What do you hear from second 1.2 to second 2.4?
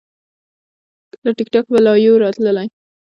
له ټیک ټاک به لایو